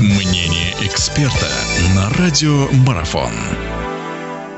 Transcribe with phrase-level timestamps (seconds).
[0.00, 1.50] Мнение эксперта
[1.94, 3.32] на радио Марафон.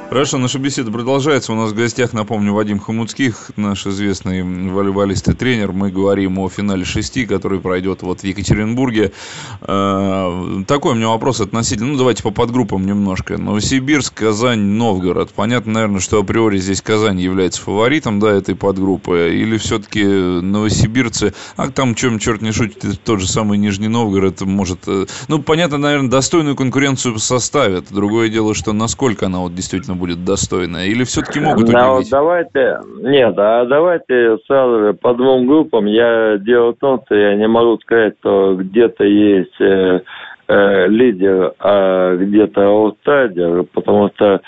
[0.09, 1.53] Хорошо, наша беседа продолжается.
[1.53, 5.73] У нас в гостях, напомню, Вадим Хомуцких, наш известный волейболист и тренер.
[5.73, 9.13] Мы говорим о финале шести, который пройдет вот в Екатеринбурге.
[9.61, 13.37] Э, такой у меня вопрос относительно, ну давайте по подгруппам немножко.
[13.37, 15.33] Новосибирск, Казань, Новгород.
[15.33, 19.35] Понятно, наверное, что априори здесь Казань является фаворитом, да, этой подгруппы.
[19.35, 24.85] Или все-таки новосибирцы, а там, чем черт не шутит, тот же самый Нижний Новгород может...
[24.87, 27.93] Э, ну, понятно, наверное, достойную конкуренцию составит.
[27.93, 30.87] Другое дело, что насколько она вот действительно будет достойная?
[30.87, 32.11] Или все-таки могут ну, удивить?
[32.11, 35.87] давайте, нет, а давайте сразу же по двум группам.
[35.87, 40.01] Я дело в том, что я не могу сказать, что где-то есть э,
[40.49, 44.41] э, лидер, а где-то аутсайдер, потому что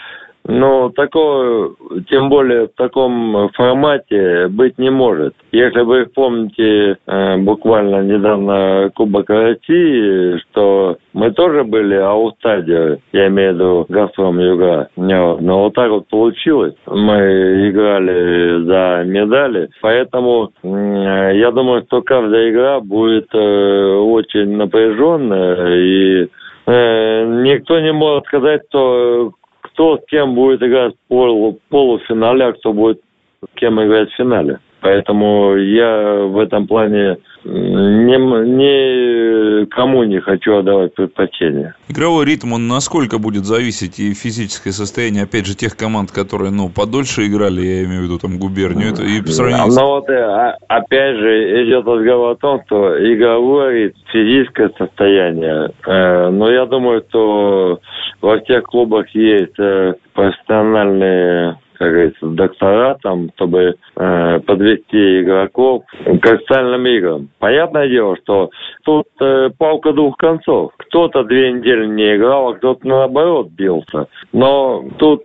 [0.44, 1.74] ну, такого,
[2.08, 5.34] тем более в таком формате быть не может.
[5.52, 13.52] Если вы помните э, буквально недавно Кубок России, что мы тоже были аутсайдеры, я имею
[13.52, 14.88] в виду Газпром Юга.
[14.96, 16.74] Но вот так вот получилось.
[16.86, 26.28] Мы играли за медали, поэтому я думаю, что каждая игра будет э, очень напряженная и
[26.66, 29.32] э, никто не может сказать, что
[29.80, 33.00] кто с кем будет играть в полу, полуфинале, а кто будет
[33.42, 34.58] с кем играть в финале.
[34.82, 41.74] Поэтому я в этом плане ни, ни кому не хочу отдавать предпочтение.
[41.88, 46.68] Игровой ритм, он насколько будет зависеть и физическое состояние, опять же, тех команд, которые, ну,
[46.68, 49.74] подольше играли, я имею в виду, там, губернию, это и по сравнению.
[49.74, 56.28] Но вот, э, опять же, идет разговор о том, что игровой ритм, физическое состояние, э,
[56.30, 57.80] но я думаю, что
[58.20, 65.84] во всех клубах есть э, профессиональные как говорится, доктора, там, чтобы э, подвести игроков
[66.20, 67.30] к остальным играм.
[67.38, 68.50] Понятное дело, что
[68.84, 70.72] тут э, палка двух концов.
[70.76, 74.08] Кто-то две недели не играл, а кто-то наоборот бился.
[74.34, 75.24] Но тут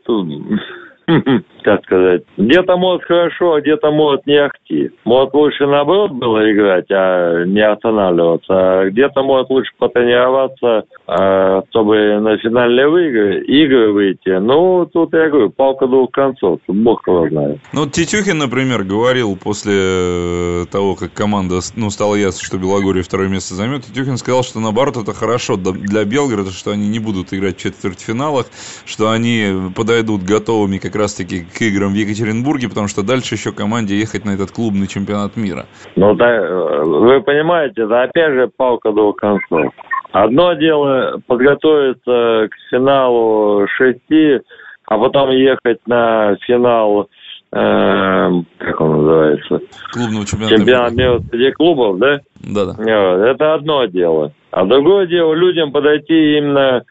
[1.65, 4.91] как сказать, где-то может хорошо, а где-то может не ахти.
[5.03, 8.45] Может лучше наоборот было играть, а не останавливаться.
[8.49, 14.29] А где-то может лучше потренироваться, а, чтобы на финальные игры, игры выйти.
[14.37, 17.59] Ну, тут я говорю, палка двух концов, бог его знает.
[17.73, 23.01] Ну, вот Тетюхин, например, говорил после э, того, как команда, ну, стало ясно, что Белогория
[23.01, 27.33] второе место займет, Тетюхин сказал, что наоборот это хорошо для Белгорода, что они не будут
[27.33, 28.45] играть в четвертьфиналах,
[28.85, 33.97] что они подойдут готовыми как раз-таки к играм в Екатеринбурге, потому что дальше еще команде
[33.97, 35.65] ехать на этот клубный чемпионат мира.
[35.95, 39.73] Ну, да, э, вы понимаете, это опять же палка двух концов.
[40.11, 44.39] Одно дело подготовиться к финалу шести,
[44.85, 47.09] а потом ехать на финал,
[47.51, 49.59] э, как он называется?
[49.91, 50.57] Клубного чемпионата.
[50.57, 52.19] Чемпионат мира среди клубов, да?
[52.41, 53.29] Да, да.
[53.29, 54.31] Это одно дело.
[54.51, 56.83] А другое дело людям подойти именно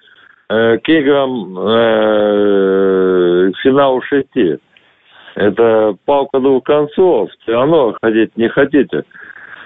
[0.49, 2.84] э, к играм э,
[3.65, 4.59] к финалу шести.
[5.35, 7.31] Это палка двух концов.
[7.41, 9.05] Все равно ходить не хотите.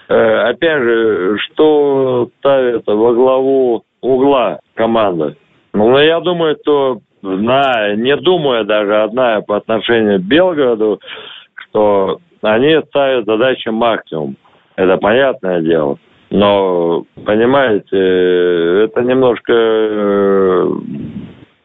[0.09, 5.34] Э, опять же, что ставит во главу угла команда?
[5.75, 11.00] Ну, я думаю, что, зная, не думая даже, одна по отношению к Белгороду,
[11.54, 14.37] что они ставят задачу максимум.
[14.76, 15.98] Это понятное дело.
[16.31, 20.69] Но, понимаете, это немножко э,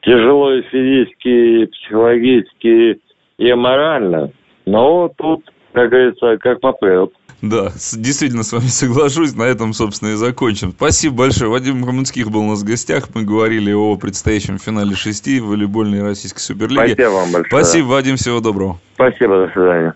[0.04, 3.00] тяжело и физически, и психологически,
[3.38, 4.32] и морально.
[4.66, 5.44] Но тут,
[5.74, 7.12] как говорится, как попрет.
[7.42, 9.36] Да, действительно с вами соглашусь.
[9.36, 10.72] На этом, собственно, и закончим.
[10.72, 11.52] Спасибо большое.
[11.52, 13.10] Вадим Камунских был у нас в гостях.
[13.14, 16.94] Мы говорили о предстоящем финале шести в волейбольной российской суперлиге.
[16.94, 17.64] Спасибо вам большое.
[17.64, 18.16] Спасибо, Вадим.
[18.16, 18.80] Всего доброго.
[18.96, 19.94] Спасибо, до свидания.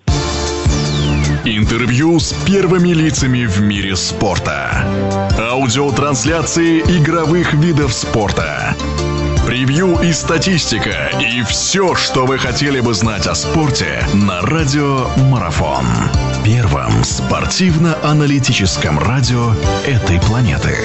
[1.45, 4.83] Интервью с первыми лицами в мире спорта.
[5.39, 8.75] Аудиотрансляции игровых видов спорта.
[9.47, 11.09] Превью и статистика.
[11.21, 15.85] И все, что вы хотели бы знать о спорте на Радио Марафон.
[16.43, 19.53] Первом спортивно-аналитическом радио
[19.85, 20.75] этой планеты.